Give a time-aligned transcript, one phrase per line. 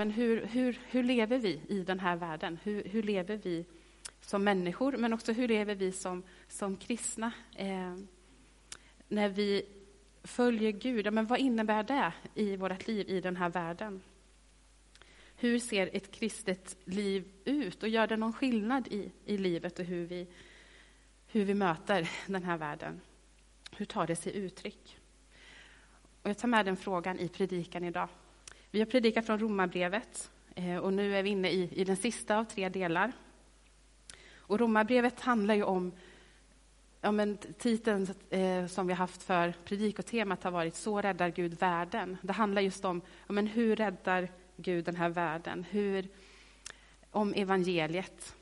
[0.00, 2.58] men hur, hur, hur lever vi i den här världen?
[2.62, 3.64] Hur, hur lever vi
[4.20, 7.32] som människor, men också hur lever vi som, som kristna?
[7.56, 7.96] Eh,
[9.08, 9.62] när vi
[10.22, 14.02] följer Gud, ja, men vad innebär det i vårt liv i den här världen?
[15.36, 19.84] Hur ser ett kristet liv ut och gör det någon skillnad i, i livet och
[19.84, 20.26] hur vi,
[21.26, 23.00] hur vi möter den här världen?
[23.76, 24.98] Hur tar det sig uttryck?
[26.22, 28.08] Och jag tar med den frågan i predikan idag.
[28.72, 32.38] Vi har predikat från Romarbrevet eh, och nu är vi inne i, i den sista
[32.38, 33.12] av tre delar.
[34.36, 35.92] Och Romarbrevet handlar ju om
[37.02, 42.16] Ja, men titeln eh, som vi haft för predikotemat har varit Så räddar Gud världen.
[42.22, 45.64] Det handlar just om ja, men hur räddar Gud den här världen?
[45.70, 46.08] Hur,
[47.10, 48.36] om evangeliet.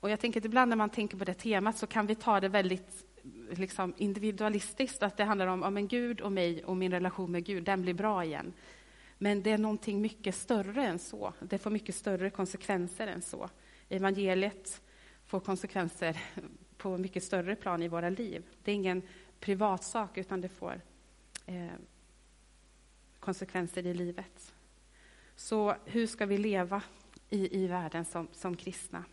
[0.00, 2.40] Och jag tänker att ibland när man tänker på det temat så kan vi ta
[2.40, 3.06] det väldigt
[3.50, 7.44] liksom, individualistiskt, att det handlar om om en Gud och mig och min relation med
[7.44, 8.52] Gud, den blir bra igen.
[9.18, 11.32] Men det är någonting mycket större än så.
[11.40, 13.50] Det får mycket större konsekvenser än så.
[13.88, 14.82] Evangeliet
[15.26, 16.22] får konsekvenser
[16.76, 18.44] på mycket större plan i våra liv.
[18.64, 19.02] Det är ingen
[19.40, 20.80] privatsak, utan det får
[21.46, 21.66] eh,
[23.20, 24.54] konsekvenser i livet.
[25.36, 26.82] Så hur ska vi leva
[27.30, 29.04] i, i världen som, som kristna?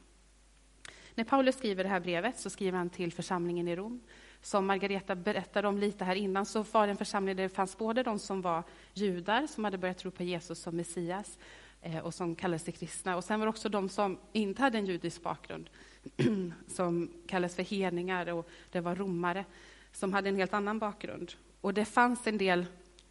[1.20, 4.02] När Paulus skriver det här brevet så skriver han till församlingen i Rom.
[4.42, 7.78] Som Margareta berättade om lite här innan så var det en församling där det fanns
[7.78, 11.38] både de som var judar, som hade börjat tro på Jesus som Messias,
[11.82, 13.18] eh, och som kallade sig kristna.
[13.18, 15.70] Och sen var det också de som inte hade en judisk bakgrund,
[16.68, 19.46] som kallades för hedningar, och det var romare,
[19.92, 21.34] som hade en helt annan bakgrund.
[21.62, 22.66] Och det fanns en del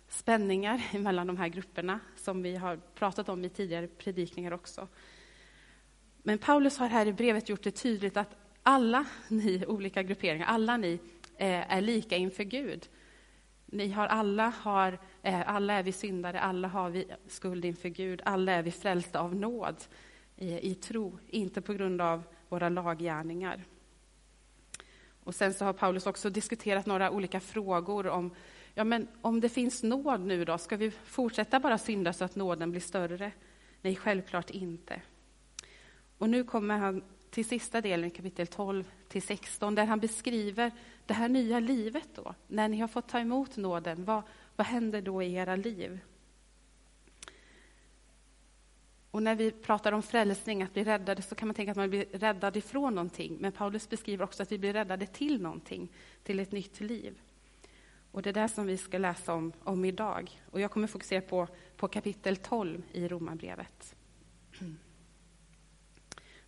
[0.09, 4.89] spänningar mellan de här grupperna, som vi har pratat om i tidigare predikningar också.
[6.29, 10.77] Men Paulus har här i brevet gjort det tydligt att alla ni olika grupperingar, alla
[10.77, 11.01] ni
[11.37, 12.89] eh, är lika inför Gud.
[13.67, 18.23] Ni har alla, har, eh, alla är vi syndare, alla har vi skuld inför Gud,
[18.25, 19.77] alla är vi frälsta av nåd
[20.37, 23.65] i, i tro, inte på grund av våra laggärningar.
[25.25, 28.35] Och sen så har Paulus också diskuterat några olika frågor om
[28.75, 32.37] ja, men om det finns nåd nu då, ska vi fortsätta bara synda så att
[32.37, 33.33] nåden blir större?
[33.83, 35.03] Nej, självklart inte.
[36.19, 40.73] Och nu kommer han till sista delen i kapitel 12 till 16, där han beskriver
[41.07, 42.35] det här nya livet då.
[42.47, 44.23] När ni har fått ta emot nåden, vad,
[44.57, 46.01] vad händer då i era liv?
[49.11, 51.91] Och när vi pratar om frälsning, att bli räddade, så kan man tänka att man
[51.91, 53.37] blir räddad ifrån någonting.
[53.41, 55.93] Men Paulus beskriver också att vi blir räddade till någonting,
[56.23, 57.21] till ett nytt liv.
[58.13, 60.41] Och det är det som vi ska läsa om, om idag.
[60.51, 63.95] Och jag kommer fokusera på, på kapitel 12 i Romarbrevet.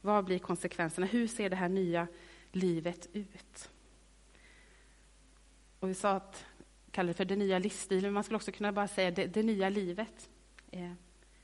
[0.01, 1.07] Vad blir konsekvenserna?
[1.07, 2.07] Hur ser det här nya
[2.53, 3.71] livet ut?
[5.81, 6.45] Och vi sa att
[6.91, 9.43] kallar det för den nya livsstilen, men man skulle också kunna bara säga det, det
[9.43, 10.31] nya livet
[10.71, 10.93] eh,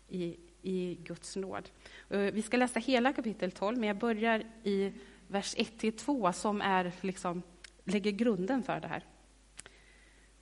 [0.08, 1.70] i, i Guds nåd.
[2.10, 4.92] Eh, vi ska läsa hela kapitel 12, men jag börjar i
[5.28, 7.42] vers 1-2 som är, liksom,
[7.84, 9.04] lägger grunden för det här.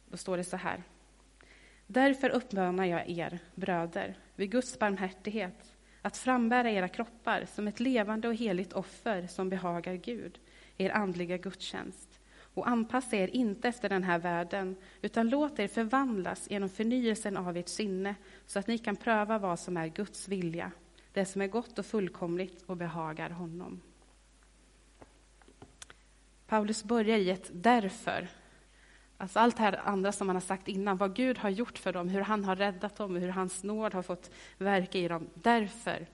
[0.09, 0.83] Då står det så här.
[1.87, 5.74] Därför uppmanar jag er, bröder, vid Guds barmhärtighet,
[6.05, 10.39] att frambära era kroppar som ett levande och heligt offer som behagar Gud,
[10.77, 12.21] er andliga gudstjänst.
[12.55, 17.57] Och anpassa er inte efter den här världen, utan låt er förvandlas genom förnyelsen av
[17.57, 18.15] ert sinne,
[18.47, 20.71] så att ni kan pröva vad som är Guds vilja,
[21.13, 23.81] det som är gott och fullkomligt och behagar honom.
[26.47, 28.29] Paulus börjar i ett därför.
[29.25, 31.93] Alltså allt det här andra som han har sagt innan, vad Gud har gjort för
[31.93, 35.29] dem, hur han har räddat dem, hur hans nåd har fått verka i dem.
[35.35, 36.07] Därför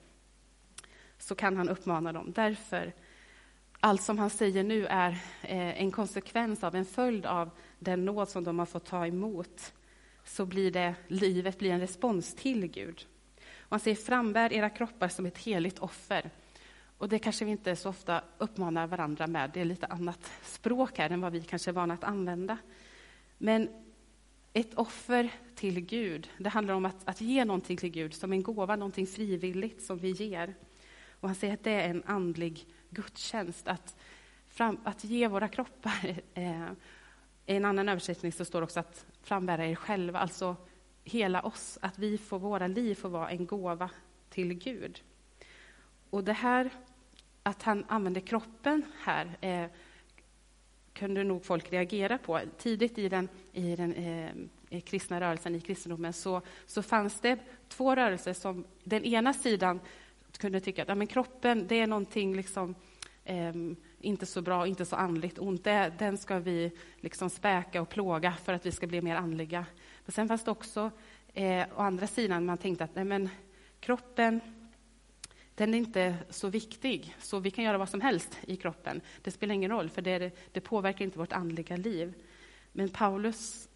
[1.18, 2.32] så kan han uppmana dem.
[2.34, 2.92] Därför,
[3.80, 5.10] allt som han säger nu är
[5.42, 9.72] eh, en konsekvens av, en följd av den nåd som de har fått ta emot,
[10.24, 13.06] så blir det, livet blir en respons till Gud.
[13.58, 16.30] Och han säger, frambär era kroppar som ett heligt offer.
[16.98, 19.50] Och det kanske vi inte så ofta uppmanar varandra med.
[19.54, 22.58] Det är lite annat språk här än vad vi kanske är vana att använda.
[23.42, 23.68] Men
[24.52, 28.42] ett offer till Gud, det handlar om att, att ge någonting till Gud som en
[28.42, 30.54] gåva, någonting frivilligt som vi ger.
[31.20, 33.96] Och han säger att det är en andlig gudstjänst, att,
[34.48, 36.20] fram, att ge våra kroppar.
[36.34, 36.70] Eh,
[37.46, 40.56] I en annan översättning så står också att frambära er själva, alltså
[41.04, 43.90] hela oss, att vi får, våra liv får vara en gåva
[44.30, 45.02] till Gud.
[46.10, 46.70] Och det här,
[47.42, 49.70] att han använder kroppen här, eh,
[50.94, 52.40] kunde nog folk reagera på.
[52.58, 53.94] Tidigt i den, i den
[54.70, 57.38] eh, kristna rörelsen, i kristendomen, så, så fanns det
[57.68, 59.80] två rörelser som den ena sidan
[60.38, 62.74] kunde tycka att ja, men kroppen, det är någonting liksom,
[63.24, 63.54] eh,
[64.00, 65.64] inte så bra, inte så andligt ont.
[65.64, 69.66] Det, den ska vi liksom späka och plåga för att vi ska bli mer andliga.
[70.04, 70.90] Men sen fanns det också
[71.34, 73.28] eh, å andra sidan man tänkte att nej men,
[73.80, 74.40] kroppen,
[75.60, 79.00] den är inte så viktig, så vi kan göra vad som helst i kroppen.
[79.22, 82.14] Det spelar ingen roll, för det, det påverkar inte vårt andliga liv.
[82.72, 83.68] Men Paulus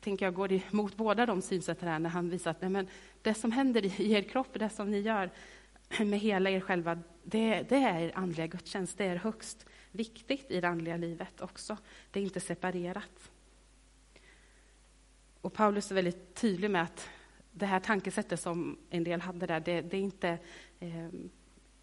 [0.00, 2.88] tänker jag, går emot båda de synsätten här när han visar att nej, men
[3.22, 5.30] det som händer i er kropp, det som ni gör
[6.04, 8.98] med hela er själva, det, det är er andliga gudstjänst.
[8.98, 11.76] Det är högst viktigt i det andliga livet också.
[12.10, 13.30] Det är inte separerat.
[15.40, 17.08] Och Paulus är väldigt tydlig med att
[17.52, 20.38] det här tankesättet som en del hade där, det, det är inte
[20.80, 21.30] Ehm,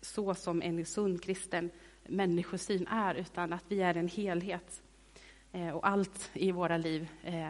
[0.02, 1.72] så som en sund kristen
[2.04, 4.84] människosyn är, utan att vi är en helhet.
[5.52, 7.50] Eh, och allt i våra liv eh,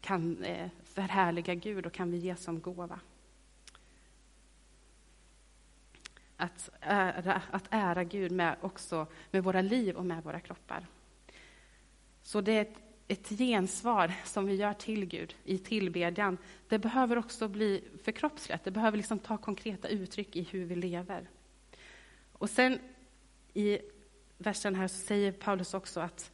[0.00, 3.00] kan eh, förhärliga Gud och kan vi ge som gåva.
[6.36, 10.86] Att ära, att ära Gud med, också med våra liv och med våra kroppar.
[12.22, 12.78] Så det är ett,
[13.08, 16.38] ett gensvar som vi gör till Gud i tillbedjan.
[16.68, 21.28] Det behöver också bli förkroppsligat, det behöver liksom ta konkreta uttryck i hur vi lever.
[22.32, 22.78] Och sen
[23.54, 23.78] i
[24.38, 26.32] versen här så säger Paulus också att,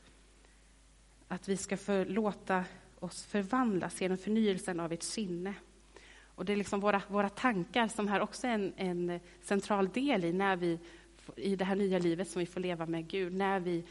[1.29, 2.65] att vi ska förlåta
[2.99, 5.55] oss förvandlas genom förnyelsen av ert sinne.
[6.35, 10.25] Och det är liksom våra, våra tankar som här också är en, en central del
[10.25, 10.79] i, när vi,
[11.37, 13.35] i det här nya livet som vi får leva med Gud.
[13.35, 13.85] När vi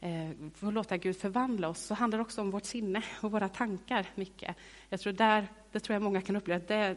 [0.00, 3.48] Eh, får låta Gud förvandla oss, så handlar det också om vårt sinne och våra
[3.48, 4.56] tankar mycket.
[4.88, 6.96] Jag tror där, det tror jag många kan uppleva, att det,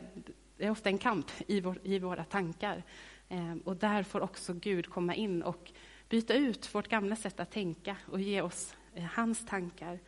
[0.58, 2.84] det är ofta en kamp i, vår, i våra tankar.
[3.30, 5.72] Eh, och där får också Gud komma in och
[6.10, 10.00] byta ut vårt gamla sätt att tänka och ge oss eh, hans tankar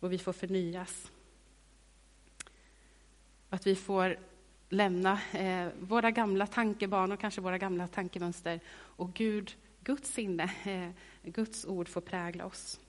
[0.00, 1.12] och vi får förnyas.
[3.50, 4.18] Att vi får
[4.68, 10.90] lämna eh, våra gamla tankebanor, kanske våra gamla tankemönster och Gud, Guds sinne, eh,
[11.30, 12.80] Guds ord får prägla oss.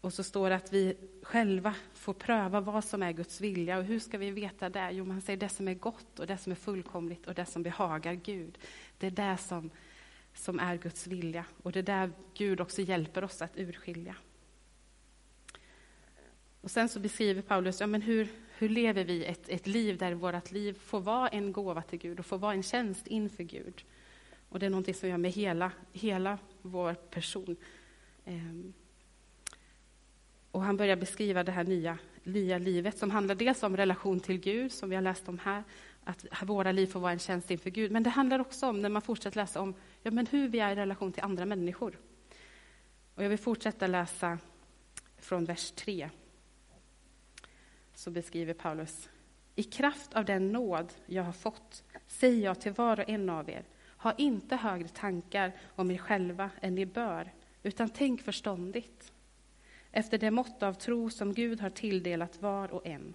[0.00, 3.78] Och så står det att vi själva får pröva vad som är Guds vilja.
[3.78, 4.90] Och hur ska vi veta det?
[4.90, 7.62] Jo, man säger det som är gott och det som är fullkomligt och det som
[7.62, 8.58] behagar Gud.
[8.98, 9.70] Det är det som,
[10.34, 14.14] som är Guds vilja och det är där Gud också hjälper oss att urskilja.
[16.60, 18.28] Och sen så beskriver Paulus, ja, men hur,
[18.58, 22.18] hur lever vi ett, ett liv där vårt liv får vara en gåva till Gud
[22.18, 23.84] och får vara en tjänst inför Gud.
[24.48, 27.56] Och det är någonting som gör med hela, hela vår person.
[28.24, 28.72] Ehm,
[30.50, 34.38] och han börjar beskriva det här nya, nya livet som handlar dels om relation till
[34.38, 35.64] Gud, som vi har läst om här,
[36.04, 37.92] att våra liv får vara en tjänst inför Gud.
[37.92, 40.72] Men det handlar också om, när man fortsätter läsa om ja, men hur vi är
[40.72, 41.98] i relation till andra människor.
[43.14, 44.38] Och jag vill fortsätta läsa
[45.16, 46.10] från vers 3
[47.94, 49.08] så beskriver Paulus.
[49.54, 53.50] I kraft av den nåd jag har fått säger jag till var och en av
[53.50, 53.64] er,
[53.98, 59.12] ha inte högre tankar om er själva än ni bör, utan tänk förståndigt,
[59.92, 63.14] efter det mått av tro som Gud har tilldelat var och en.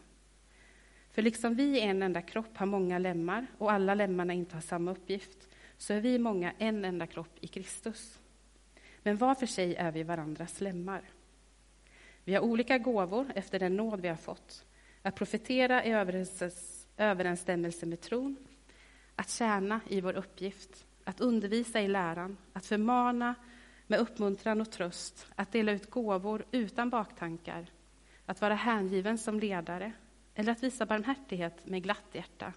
[1.12, 4.62] För liksom vi i en enda kropp har många lemmar och alla lemmarna inte har
[4.62, 8.19] samma uppgift, så är vi många en enda kropp i Kristus.
[9.03, 11.01] Men var för sig är vi varandras lemmar.
[12.24, 14.65] Vi har olika gåvor efter den nåd vi har fått.
[15.01, 15.91] Att profetera i
[16.97, 18.38] överensstämmelse med tron,
[19.15, 23.36] att tjäna i vår uppgift, att undervisa i läran, att förmana
[23.88, 27.65] med uppmuntran och tröst, att dela ut gåvor utan baktankar,
[28.25, 29.92] att vara hängiven som ledare
[30.36, 32.54] eller att visa barmhärtighet med glatt hjärta.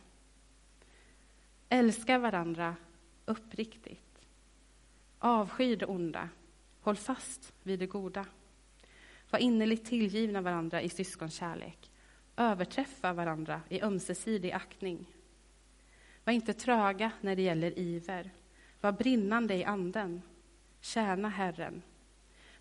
[1.69, 2.77] Älska varandra
[3.25, 4.03] uppriktigt.
[5.19, 6.29] Avsky det onda.
[6.81, 8.27] Håll fast vid det goda.
[9.31, 11.91] Var innerligt tillgivna varandra i syskonkärlek
[12.37, 15.07] överträffa varandra i ömsesidig aktning.
[16.27, 18.31] Var inte tröga när det gäller iver.
[18.81, 20.23] Var brinnande i anden.
[20.81, 21.83] Tjäna Herren.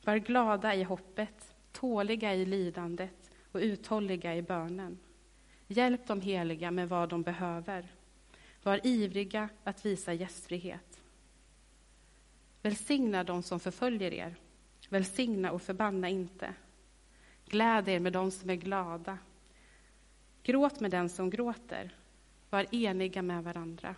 [0.03, 4.99] Var glada i hoppet, tåliga i lidandet och uthålliga i bönen.
[5.67, 7.87] Hjälp de heliga med vad de behöver.
[8.63, 11.01] Var ivriga att visa gästfrihet.
[12.61, 14.35] Välsigna dem som förföljer er.
[14.89, 16.53] Välsigna och förbanna inte.
[17.45, 19.17] Gläd er med dem som är glada
[20.45, 21.95] Gråt med den som gråter.
[22.55, 23.95] Var eniga med varandra.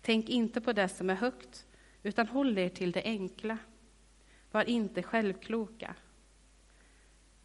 [0.00, 1.66] Tänk inte på det som är högt,
[2.02, 3.58] utan håll er till det enkla.
[4.50, 5.94] Var inte självkloka.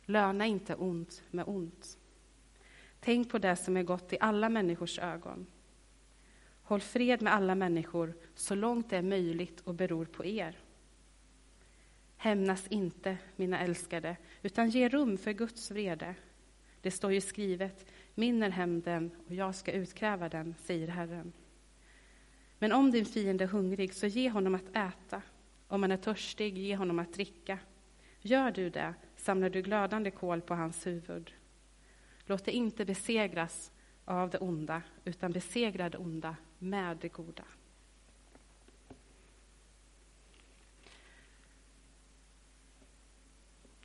[0.05, 1.97] Löna inte ont med ont.
[2.99, 5.45] Tänk på det som är gott i alla människors ögon.
[6.63, 10.59] Håll fred med alla människor så långt det är möjligt och beror på er.
[12.17, 16.15] Hämnas inte, mina älskade, utan ge rum för Guds vrede.
[16.81, 21.33] Det står ju skrivet, min är hämnden och jag ska utkräva den, säger Herren.
[22.59, 25.21] Men om din fiende är hungrig, så ge honom att äta.
[25.67, 27.59] Om han är törstig, ge honom att dricka.
[28.21, 31.33] Gör du det, samlar du glödande kol på hans huvud.
[32.25, 33.71] Låt det inte besegras
[34.05, 37.43] av det onda, utan besegra det onda med det goda.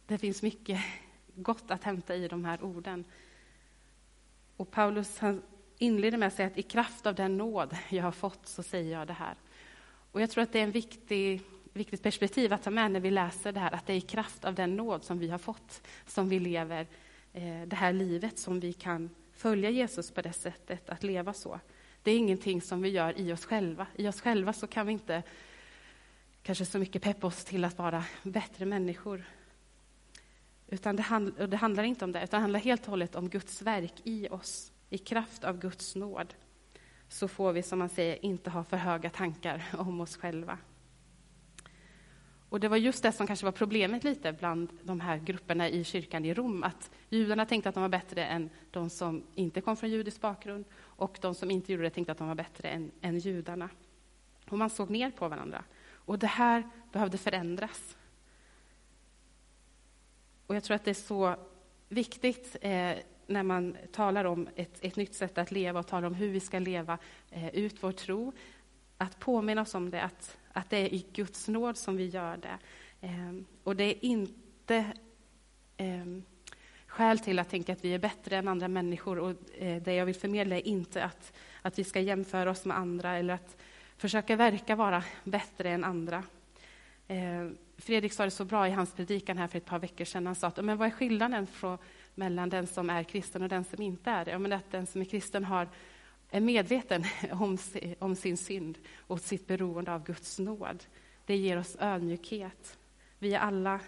[0.07, 0.81] Det finns mycket
[1.35, 3.05] gott att hämta i de här orden.
[4.59, 5.43] Och Paulus han
[5.79, 8.99] inleder med att säga att i kraft av den nåd jag har fått så säger
[8.99, 9.35] jag det här.
[10.13, 13.11] Och jag tror att det är en viktig, viktigt perspektiv att ta med när vi
[13.11, 15.83] läser det här, att det är i kraft av den nåd som vi har fått
[16.07, 16.87] som vi lever
[17.33, 21.61] eh, det här livet, som vi kan följa Jesus på det sättet, att leva så.
[22.03, 23.87] Det är ingenting som vi gör i oss själva.
[23.97, 25.23] I oss själva så kan vi inte
[26.43, 29.25] kanske så mycket peppa oss till att vara bättre människor.
[30.69, 33.29] Utan det, hand, det handlar inte om det, utan det handlar helt och hållet om
[33.29, 34.73] Guds verk i oss.
[34.91, 36.35] I kraft av Guds nåd
[37.09, 40.59] så får vi, som man säger, inte ha för höga tankar om oss själva.
[42.49, 45.85] Och det var just det som kanske var problemet lite bland de här grupperna i
[45.85, 49.77] kyrkan i Rom, att judarna tänkte att de var bättre än de som inte kom
[49.77, 52.91] från judisk bakgrund, och de som inte gjorde det tänkte att de var bättre än,
[53.01, 53.69] än judarna.
[54.49, 55.65] Och man såg ner på varandra.
[55.91, 57.97] Och det här behövde förändras.
[60.49, 61.37] Och jag tror att det är så
[61.89, 62.93] viktigt eh,
[63.27, 66.41] när man talar om ett, ett nytt sätt att leva och talar om hur vi
[66.41, 66.99] ska leva
[67.31, 68.33] eh, ut vår tro,
[68.99, 72.37] att påminna oss om det, att, att det är i Guds nåd som vi gör
[72.37, 72.59] det.
[73.01, 74.77] Eh, och det är inte
[75.77, 76.07] eh,
[76.87, 79.19] skäl till att tänka att vi är bättre än andra människor.
[79.19, 82.77] Och eh, det jag vill förmedla är inte att, att vi ska jämföra oss med
[82.77, 83.57] andra eller att
[83.97, 86.25] försöka verka vara bättre än andra.
[87.09, 90.27] Eh, Fredrik sa det så bra i hans predikan här för ett par veckor sedan.
[90.27, 91.79] Han sa att men vad är skillnaden från,
[92.15, 94.31] mellan den som är kristen och den som inte är det?
[94.31, 95.69] Ja, men att den som är kristen har,
[96.31, 97.59] är medveten om,
[97.99, 100.85] om sin synd och sitt beroende av Guds nåd.
[101.27, 102.79] Det ger oss ödmjukhet.
[103.19, 103.81] Vi är alla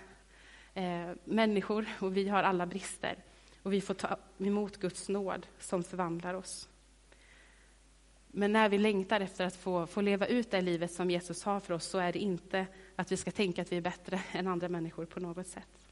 [0.74, 3.16] eh, människor och vi har alla brister.
[3.62, 6.68] Och vi får ta emot Guds nåd som förvandlar oss.
[8.32, 11.60] Men när vi längtar efter att få, få leva ut det livet som Jesus har
[11.60, 12.66] för oss så är det inte
[13.00, 15.88] att vi ska tänka att vi är bättre än andra människor på något sätt.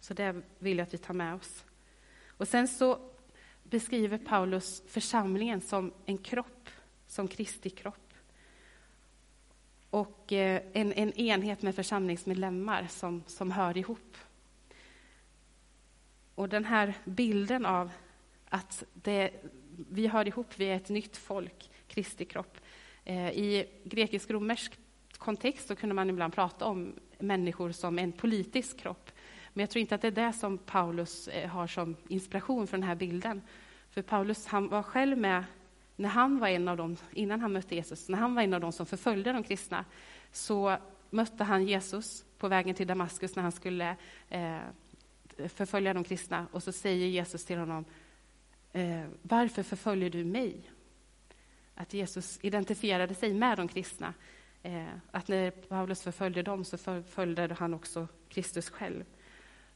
[0.00, 1.64] Så det vill jag att vi tar med oss.
[2.26, 3.10] Och sen så
[3.62, 6.70] beskriver Paulus församlingen som en kropp,
[7.06, 8.14] som Kristi kropp.
[9.90, 14.16] Och eh, en, en enhet med församlingsmedlemmar som, som hör ihop.
[16.34, 17.90] Och den här bilden av
[18.48, 19.30] att det,
[19.90, 22.58] vi hör ihop, vi är ett nytt folk, Kristi kropp.
[23.04, 24.78] Eh, I grekisk-romersk
[25.24, 29.10] kontext så kunde man ibland prata om människor som en politisk kropp.
[29.52, 32.76] Men jag tror inte att det är det som Paulus eh, har som inspiration för
[32.76, 33.42] den här bilden.
[33.90, 35.44] För Paulus han var själv med
[35.96, 38.60] när han var en av dem, innan han mötte Jesus, när han var en av
[38.60, 39.84] dem som förföljde de kristna,
[40.32, 40.76] så
[41.10, 43.96] mötte han Jesus på vägen till Damaskus när han skulle
[44.28, 44.58] eh,
[45.48, 46.46] förfölja de kristna.
[46.52, 47.84] Och så säger Jesus till honom,
[48.72, 50.70] eh, varför förföljer du mig?
[51.74, 54.14] Att Jesus identifierade sig med de kristna.
[54.64, 59.04] Eh, att när Paulus förföljde dem så förföljde han också Kristus själv.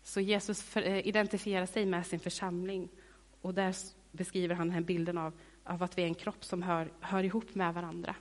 [0.03, 2.89] Så Jesus för, eh, identifierar sig med sin församling
[3.41, 3.75] och där
[4.13, 5.33] beskriver han den här bilden av,
[5.65, 8.15] av att vi är en kropp som hör, hör ihop med varandra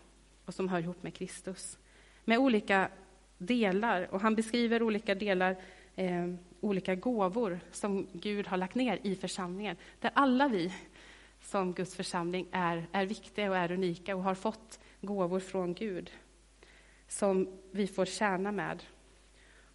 [0.45, 1.77] och som hör ihop med Kristus.
[2.25, 2.89] Med olika
[3.37, 5.55] delar, och han beskriver olika delar,
[5.95, 10.73] eh, olika gåvor som Gud har lagt ner i församlingen, där alla vi
[11.41, 16.11] som Guds församling är, är viktiga och är unika och har fått gåvor från Gud
[17.07, 18.83] som vi får tjäna med.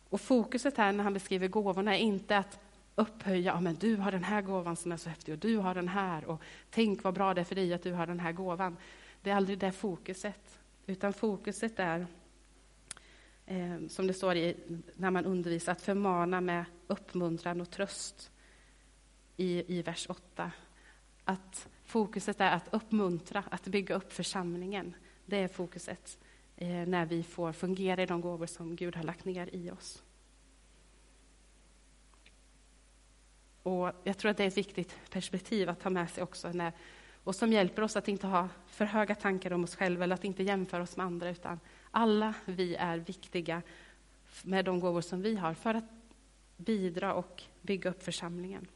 [0.08, 2.60] Och fokuset här när han beskriver gåvorna är inte att
[2.94, 5.74] upphöja, ja, men du har den här gåvan som är så häftig och du har
[5.74, 8.32] den här och tänk vad bra det är för dig att du har den här
[8.32, 8.76] gåvan.
[9.22, 12.06] Det är aldrig det fokuset, utan fokuset är
[13.46, 14.56] eh, som det står i,
[14.94, 18.30] när man undervisar, att förmana med uppmuntran och tröst
[19.36, 20.50] i, i vers 8.
[21.24, 24.94] Att fokuset är att uppmuntra, att bygga upp församlingen.
[25.26, 26.18] Det är fokuset
[26.62, 30.02] Eh, när vi får fungera i de gåvor som Gud har lagt ner i oss.
[33.62, 36.72] Och Jag tror att det är ett viktigt perspektiv att ta med sig också, när,
[37.24, 40.24] och som hjälper oss att inte ha för höga tankar om oss själva, eller att
[40.24, 43.62] inte jämföra oss med andra, utan alla vi är viktiga
[44.42, 45.90] med de gåvor som vi har, för att
[46.56, 48.66] bidra och bygga upp församlingen.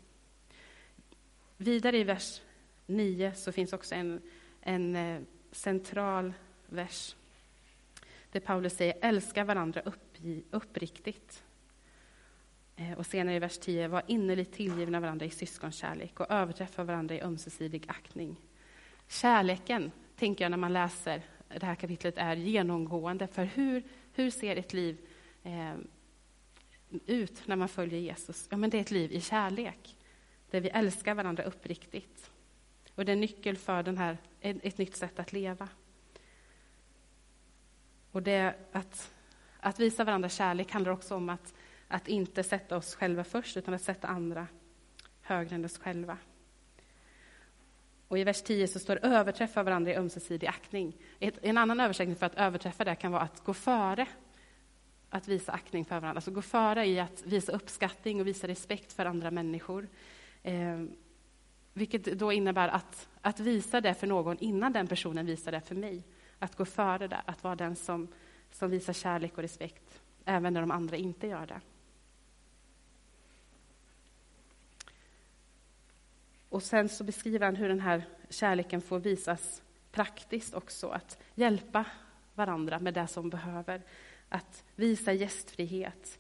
[1.56, 2.42] Vidare i vers
[2.86, 4.20] 9 så finns också en,
[4.60, 6.32] en eh, central
[6.66, 7.16] vers
[8.36, 10.16] där Paulus säger älska varandra upp,
[10.50, 11.44] uppriktigt.
[12.76, 17.14] Eh, och senare i vers 10, var innerligt tillgivna varandra i syskonkärlek och överträffa varandra
[17.14, 18.36] i ömsesidig aktning.
[19.08, 23.26] Kärleken, tänker jag när man läser det här kapitlet, är genomgående.
[23.26, 24.98] För hur, hur ser ett liv
[25.42, 25.74] eh,
[27.06, 28.48] ut när man följer Jesus?
[28.50, 29.96] Ja, men det är ett liv i kärlek.
[30.50, 32.30] där vi älskar varandra uppriktigt.
[32.94, 35.68] Och det är nyckel för den här, ett nytt sätt att leva.
[38.16, 39.12] Och det att,
[39.60, 41.54] att visa varandra kärlek handlar också om att,
[41.88, 44.46] att inte sätta oss själva först, utan att sätta andra
[45.20, 46.18] högre än oss själva.
[48.08, 50.96] Och I vers 10 så står det överträffa varandra i ömsesidig aktning.
[51.18, 54.06] Ett, en annan översättning för att överträffa det kan vara att gå före
[55.10, 56.18] att visa aktning för varandra.
[56.18, 59.88] Alltså gå före i att visa uppskattning och visa respekt för andra människor.
[60.42, 60.84] Eh,
[61.72, 65.74] vilket då innebär att, att visa det för någon innan den personen visar det för
[65.74, 66.02] mig.
[66.38, 68.08] Att gå före där, att vara den som,
[68.50, 71.60] som visar kärlek och respekt, även när de andra inte gör det.
[76.48, 79.62] Och sen så beskriver han hur den här kärleken får visas
[79.92, 81.84] praktiskt också, att hjälpa
[82.34, 83.82] varandra med det som behöver.
[84.28, 86.18] Att visa gästfrihet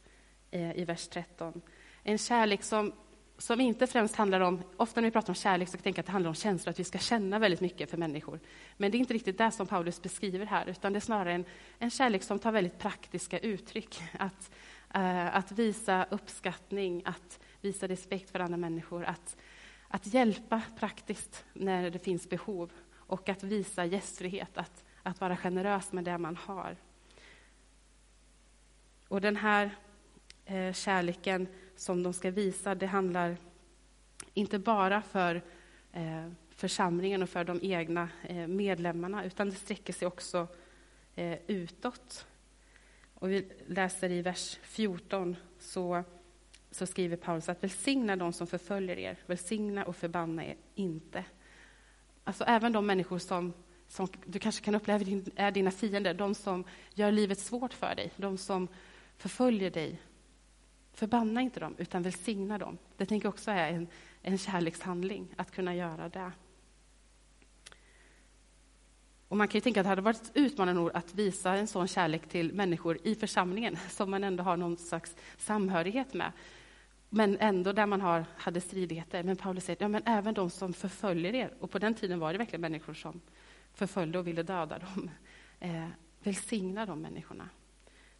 [0.50, 1.62] eh, i vers 13.
[2.02, 2.92] En kärlek som,
[3.38, 6.06] som inte främst handlar om, ofta när vi pratar om kärlek så tänker jag att
[6.06, 8.40] det handlar om känslor, att vi ska känna väldigt mycket för människor.
[8.76, 11.44] Men det är inte riktigt det som Paulus beskriver här, utan det är snarare en,
[11.78, 14.02] en kärlek som tar väldigt praktiska uttryck.
[14.18, 14.50] Att,
[14.96, 19.36] uh, att visa uppskattning, att visa respekt för andra människor, att
[19.88, 25.92] att hjälpa praktiskt när det finns behov och att visa gästfrihet, att, att vara generös
[25.92, 26.76] med det man har.
[29.08, 29.76] Och den här
[30.44, 33.36] eh, kärleken som de ska visa, det handlar
[34.34, 35.42] inte bara för
[35.92, 40.48] eh, församlingen och för de egna eh, medlemmarna, utan det sträcker sig också
[41.14, 42.26] eh, utåt.
[43.14, 46.04] Och vi läser i vers 14, så
[46.76, 51.24] så skriver Paulus att välsigna de som förföljer er, välsigna och förbanna er inte.
[52.24, 53.52] Alltså även de människor som,
[53.88, 56.64] som du kanske kan uppleva är dina fiender, de som
[56.94, 58.68] gör livet svårt för dig, de som
[59.16, 60.00] förföljer dig.
[60.96, 62.78] Förbanna inte dem, utan välsigna dem.
[62.96, 63.88] Det tänker jag också är en,
[64.22, 66.32] en kärlekshandling, att kunna göra det.
[69.28, 71.88] Och man kan ju tänka att det hade varit utmanande nog att visa en sån
[71.88, 76.32] kärlek till människor i församlingen, som man ändå har någon slags samhörighet med.
[77.08, 79.22] Men ändå där man har, hade stridigheter.
[79.22, 82.32] Men Paulus säger, ja men även de som förföljer er, och på den tiden var
[82.32, 83.20] det verkligen människor som
[83.72, 85.10] förföljde och ville döda dem.
[85.60, 85.88] Eh,
[86.22, 87.48] välsigna de människorna.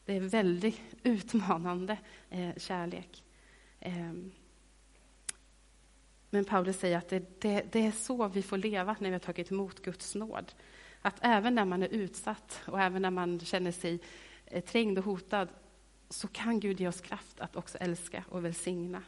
[0.07, 1.99] Det är väldigt utmanande
[2.31, 3.25] eh, kärlek.
[3.81, 4.33] Ehm,
[6.31, 9.21] men Paulus säger att det, det, det, är så vi får leva när vi har
[9.21, 10.53] tagit emot Guds nåd.
[11.03, 14.01] Att även när man är utsatt och även när man känner sig
[14.47, 15.49] eh, trängd och hotad
[16.09, 19.03] så kan Gud ge oss kraft att också älska och välsigna.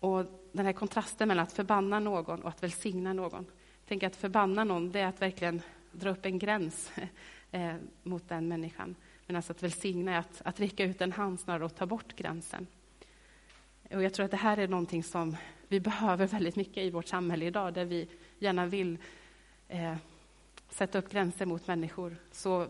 [0.00, 3.46] Och den här kontrasten mellan att förbanna någon och att välsigna någon.
[3.88, 6.92] Tänk att förbanna någon, det är att verkligen dra upp en gräns
[7.52, 8.94] eh, mot den människan.
[9.26, 12.16] Men alltså att välsigna är att, att räcka ut en hand snarare och ta bort
[12.16, 12.66] gränsen.
[13.90, 15.36] Och jag tror att det här är någonting som
[15.68, 18.98] vi behöver väldigt mycket i vårt samhälle idag, där vi gärna vill
[19.68, 19.96] eh,
[20.68, 22.16] sätta upp gränser mot människor.
[22.30, 22.66] Så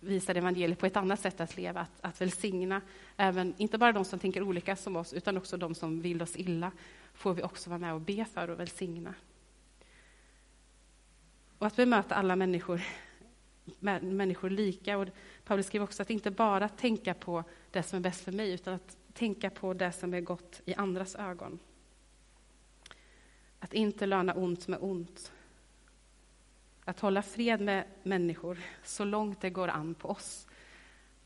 [0.00, 2.80] visar evangeliet på ett annat sätt att leva, att, att välsigna
[3.16, 6.36] även, inte bara de som tänker olika som oss, utan också de som vill oss
[6.36, 6.72] illa,
[7.14, 9.14] får vi också vara med och be för och välsigna.
[11.58, 12.82] Och att bemöta alla människor,
[13.78, 14.98] människor lika.
[14.98, 15.08] Och
[15.44, 18.74] Paulus skriver också att inte bara tänka på det som är bäst för mig, utan
[18.74, 21.58] att tänka på det som är gott i andras ögon.
[23.58, 25.32] Att inte löna ont med ont,
[26.84, 30.46] att hålla fred med människor så långt det går an på oss.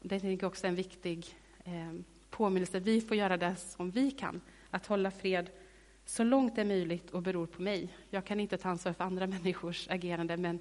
[0.00, 1.92] Det är också en viktig eh,
[2.30, 2.80] påminnelse.
[2.80, 5.50] Vi får göra det som vi kan, att hålla fred
[6.04, 7.88] så långt det är möjligt och beror på mig.
[8.10, 10.58] Jag kan inte ta ansvar för andra människors agerande, men,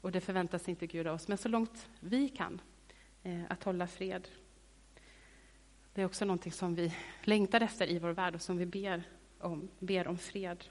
[0.00, 1.28] och det förväntas inte Gud av oss.
[1.28, 2.60] Men så långt vi kan,
[3.22, 4.28] eh, att hålla fred.
[5.94, 9.02] Det är också någonting som vi längtar efter i vår värld och som vi ber
[9.40, 10.64] om, ber om fred.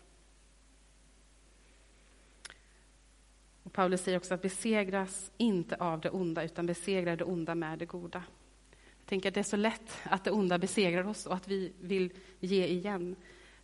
[3.64, 7.80] Och Paulus säger också att besegras inte av det onda, utan besegra det onda med
[7.80, 8.24] det goda.
[8.72, 11.74] Jag tänker att det är så lätt att det onda besegrar oss och att vi
[11.82, 13.16] vill ge igen.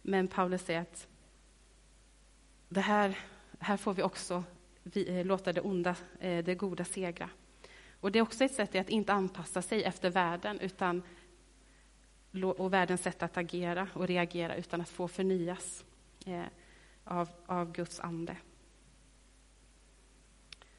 [0.02, 1.08] Men Paulus säger att
[2.70, 3.18] det här,
[3.60, 4.44] här får vi också
[4.84, 7.30] vi, eh, låta det onda, eh, det goda segra.
[8.00, 11.04] Och det är också ett sätt att inte anpassa sig efter världen, utan
[12.58, 15.86] och världens sätt att agera och reagera, utan att få förnyas
[16.26, 16.44] eh,
[17.04, 18.38] av, av Guds ande.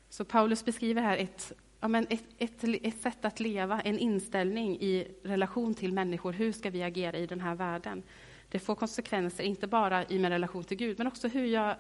[0.09, 4.81] Så Paulus beskriver här ett, ja, men ett, ett, ett sätt att leva, en inställning
[4.81, 6.33] i relation till människor.
[6.33, 8.03] Hur ska vi agera i den här världen?
[8.49, 11.77] Det får konsekvenser, inte bara i min relation till Gud, men också hur jag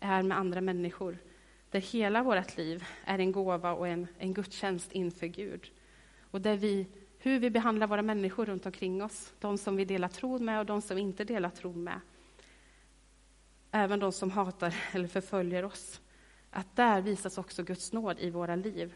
[0.00, 1.18] är med andra människor.
[1.70, 5.70] Där hela vårt liv är en gåva och en, en gudstjänst inför Gud.
[6.20, 6.86] Och där vi
[7.22, 10.66] hur vi behandlar våra människor runt omkring oss, de som vi delar tro med och
[10.66, 12.00] de som vi inte delar tro med.
[13.70, 16.00] Även de som hatar eller förföljer oss.
[16.50, 18.94] Att där visas också Guds nåd i våra liv.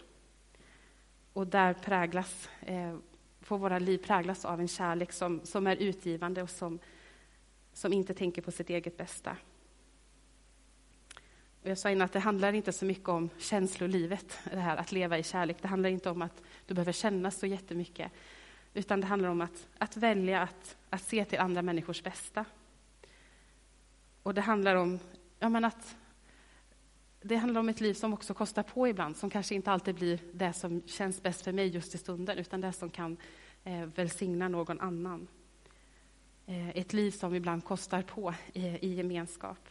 [1.32, 2.96] Och där präglas, eh,
[3.40, 6.78] får våra liv präglas av en kärlek som, som är utgivande och som,
[7.72, 9.36] som inte tänker på sitt eget bästa.
[11.64, 14.92] Och jag sa innan att det handlar inte så mycket om känslolivet, det här att
[14.92, 15.56] leva i kärlek.
[15.62, 18.12] Det handlar inte om att du behöver känna så jättemycket,
[18.74, 22.44] utan det handlar om att, att välja att, att se till andra människors bästa.
[24.22, 24.98] Och det handlar om
[25.38, 25.96] ja, men att
[27.22, 30.18] det handlar om ett liv som också kostar på ibland, som kanske inte alltid blir
[30.32, 33.16] det som känns bäst för mig just i stunden, utan det som kan
[33.64, 35.28] eh, välsigna någon annan.
[36.46, 39.68] Eh, ett liv som ibland kostar på i, i gemenskap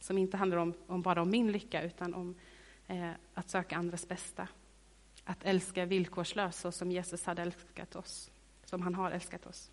[0.00, 2.34] som inte handlar om, om, bara om min lycka, utan om
[2.86, 4.48] eh, att söka andras bästa.
[5.24, 8.30] Att älska villkorslöst, så som Jesus hade älskat oss,
[8.64, 9.70] som han har älskat oss.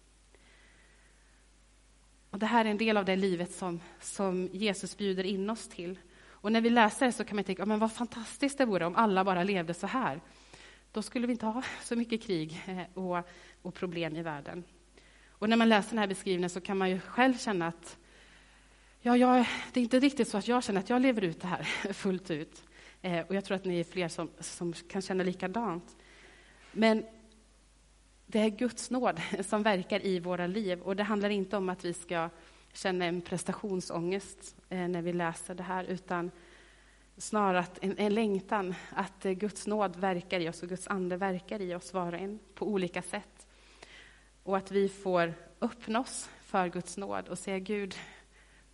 [2.30, 5.68] Och det här är en del av det livet som, som Jesus bjuder in oss
[5.68, 6.00] till.
[6.28, 8.96] Och när vi läser det så kan man tänka, men vad fantastiskt det vore om
[8.96, 10.22] alla bara levde så här.
[10.92, 13.28] Då skulle vi inte ha så mycket krig eh, och,
[13.62, 14.64] och problem i världen.
[15.30, 17.98] Och när man läser den här beskrivningen så kan man ju själv känna att
[19.08, 21.48] Ja, jag, det är inte riktigt så att jag känner att jag lever ut det
[21.48, 21.64] här
[21.94, 22.64] fullt ut.
[23.02, 25.96] Eh, och jag tror att ni är fler som, som kan känna likadant.
[26.72, 27.06] Men
[28.26, 30.82] det är Guds nåd som verkar i våra liv.
[30.82, 32.30] Och det handlar inte om att vi ska
[32.74, 36.32] känna en prestationsångest eh, när vi läser det här, utan
[37.18, 41.62] snarare en, en längtan att eh, Guds nåd verkar i oss och Guds ande verkar
[41.62, 43.48] i oss var och en på olika sätt.
[44.44, 47.96] Och att vi får öppna oss för Guds nåd och säga Gud,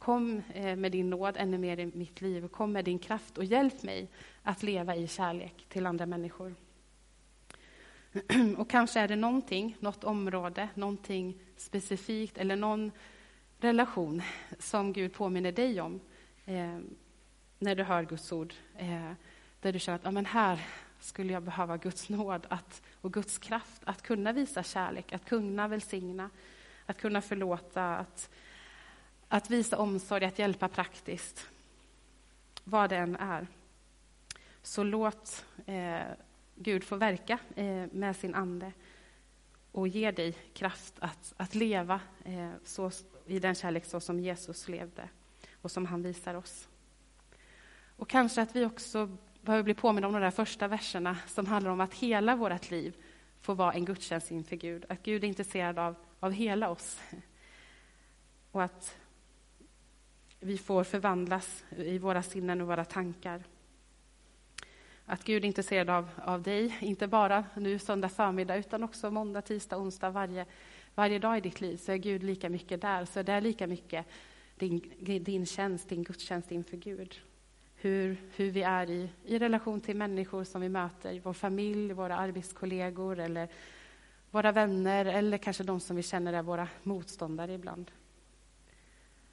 [0.02, 2.48] Kom eh, med din nåd ännu mer i mitt liv.
[2.48, 4.10] Kom med din kraft och hjälp mig
[4.44, 6.56] att leva i kärlek till andra människor.
[8.58, 12.92] Och kanske är det någonting, något område, någonting specifikt eller någon
[13.60, 14.22] relation
[14.60, 16.00] som Gud påminner dig om
[16.46, 16.80] eh,
[17.60, 18.54] när du hör Guds ord.
[18.78, 19.12] Eh,
[19.62, 20.60] där du känner att ja, men här
[21.00, 25.68] skulle jag behöva Guds nåd att, och Guds kraft att kunna visa kärlek, att kunna
[25.68, 26.30] välsigna,
[26.86, 28.30] att kunna förlåta, att
[29.32, 31.50] att visa omsorg, att hjälpa praktiskt.
[32.64, 33.48] Vad det än är.
[34.62, 36.02] Så låt eh,
[36.56, 38.72] Gud få verka eh, med sin ande
[39.72, 42.92] och ge dig kraft att, att leva eh, så,
[43.28, 45.10] i den kärlek så som Jesus levde
[45.62, 46.68] och som han visar oss.
[47.98, 51.72] Och kanske att vi också behöver bli påminna om de där första verserna som handlar
[51.72, 52.96] om att hela vårt liv
[53.42, 54.86] får vara en gudstjänst inför Gud.
[54.90, 57.00] Att Gud är intresserad av, av hela oss.
[58.52, 58.98] Och att
[60.44, 63.44] vi får förvandlas i våra sinnen och våra tankar.
[65.06, 69.42] Att Gud är intresserad av, av dig, inte bara nu söndag förmiddag, utan också måndag,
[69.42, 70.46] tisdag, onsdag, varje,
[70.96, 73.06] varje dag i ditt liv, så är Gud lika mycket där.
[73.06, 74.06] Så är det är lika mycket
[74.56, 77.16] din, din tjänst, din gudstjänst inför Gud.
[77.76, 82.18] Hur, hur vi är i, i relation till människor som vi möter, vår familj, våra
[82.18, 83.50] arbetskollegor eller
[84.32, 87.92] våra vänner eller kanske de som vi känner är våra motståndare ibland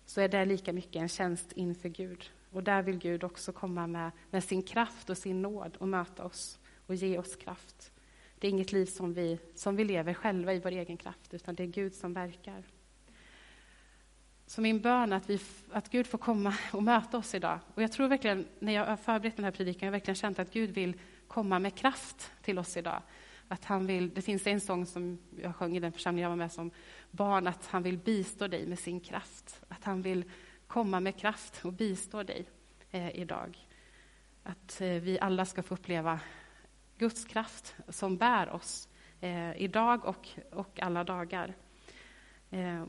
[0.08, 2.30] så är det lika mycket en tjänst inför Gud.
[2.52, 6.24] Och där vill Gud också komma med, med sin kraft och sin nåd och möta
[6.24, 7.92] oss och ge oss kraft.
[8.38, 11.54] Det är inget liv som vi, som vi lever själva i vår egen kraft, utan
[11.54, 12.62] det är Gud som verkar.
[14.46, 15.40] Så min bön är att, vi,
[15.70, 17.58] att Gud får komma och möta oss idag.
[17.74, 20.38] Och jag tror verkligen, när jag har förberett den här predikan, jag har verkligen känt
[20.38, 23.02] att Gud vill komma med kraft till oss idag.
[23.48, 26.36] Att han vill, det finns en sång som jag sjöng i den församling jag var
[26.36, 26.70] med som
[27.10, 29.60] barn, att han vill bistå dig med sin kraft.
[29.68, 30.24] Att han vill
[30.66, 32.48] komma med kraft och bistå dig
[32.90, 33.58] eh, idag.
[34.42, 36.20] Att eh, vi alla ska få uppleva
[36.98, 38.88] Guds kraft som bär oss
[39.20, 41.54] eh, idag och, och alla dagar.
[42.50, 42.84] Eh,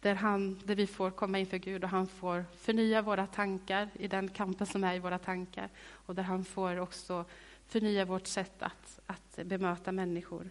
[0.00, 4.08] där, han, där vi får komma inför Gud och han får förnya våra tankar i
[4.08, 5.68] den kampen som är i våra tankar.
[5.90, 7.24] Och där han får också
[7.72, 10.50] förnya vårt sätt att, att bemöta människor.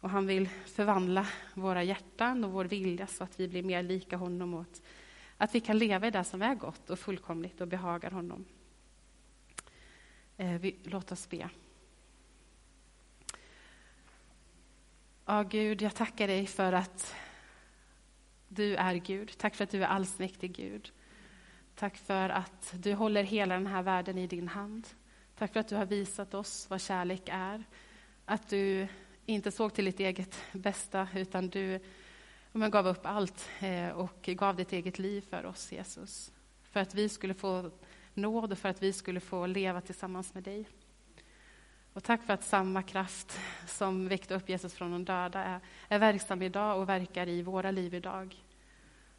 [0.00, 4.16] Och han vill förvandla våra hjärtan och vår vilja så att vi blir mer lika
[4.16, 4.82] honom och att,
[5.36, 8.44] att vi kan leva i det som är gott och fullkomligt och behagar honom.
[10.36, 11.50] Eh, vi, låt oss be.
[15.26, 17.14] Ja, Gud, jag tackar dig för att
[18.48, 19.38] du är Gud.
[19.38, 20.92] Tack för att du är allsmäktig Gud.
[21.74, 24.86] Tack för att du håller hela den här världen i din hand.
[25.38, 27.64] Tack för att du har visat oss vad kärlek är.
[28.24, 28.88] Att du
[29.26, 31.80] inte såg till ditt eget bästa, utan du
[32.52, 36.32] men, gav upp allt eh, och gav ditt eget liv för oss, Jesus.
[36.62, 37.70] För att vi skulle få
[38.14, 40.68] nåd och för att vi skulle få leva tillsammans med dig.
[41.92, 45.98] Och tack för att samma kraft som väckte upp Jesus från de döda är, är
[45.98, 48.44] verksam idag och verkar i våra liv idag.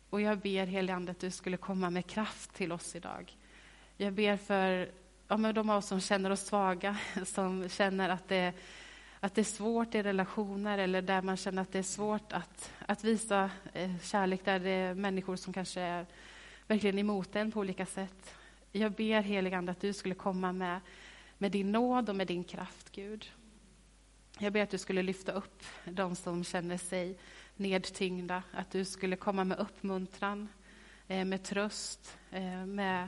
[0.09, 3.37] Och jag ber heligande att du skulle komma med kraft till oss idag.
[3.97, 4.91] Jag ber för
[5.27, 8.53] ja, men de av oss som känner oss svaga, som känner att det,
[9.19, 12.73] att det är svårt i relationer eller där man känner att det är svårt att,
[12.85, 16.05] att visa eh, kärlek, där det är människor som kanske är
[16.67, 18.33] verkligen emot en på olika sätt.
[18.71, 20.79] Jag ber heligande att du skulle komma med,
[21.37, 23.31] med din nåd och med din kraft, Gud.
[24.39, 27.17] Jag ber att du skulle lyfta upp de som känner sig
[27.55, 30.47] nedtyngda, att du skulle komma med uppmuntran,
[31.07, 33.07] eh, med tröst, eh, med,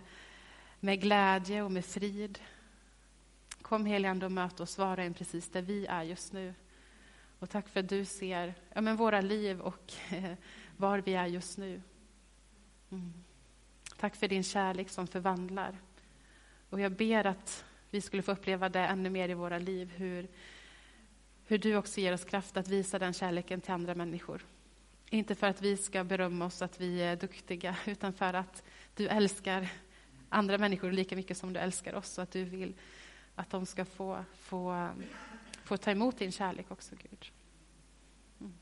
[0.79, 2.39] med glädje och med frid.
[3.61, 6.53] Kom heligande och möt oss var och en precis där vi är just nu.
[7.39, 10.33] Och tack för att du ser ja, men våra liv och eh,
[10.77, 11.81] var vi är just nu.
[12.91, 13.13] Mm.
[13.97, 15.77] Tack för din kärlek som förvandlar.
[16.69, 20.27] Och jag ber att vi skulle få uppleva det ännu mer i våra liv, hur,
[21.45, 24.45] hur du också ger oss kraft att visa den kärleken till andra människor.
[25.09, 28.63] Inte för att vi ska berömma oss att vi är duktiga, utan för att
[28.95, 29.69] du älskar
[30.29, 32.73] andra människor lika mycket som du älskar oss och att du vill
[33.35, 34.89] att de ska få, få,
[35.63, 37.31] få ta emot din kärlek också, Gud.
[38.39, 38.53] Mm.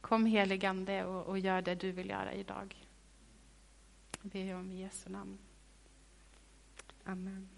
[0.00, 2.86] Kom heligande och, och gör det du vill göra idag.
[4.22, 5.38] Jag ber om i Jesu namn.
[7.04, 7.48] Amen.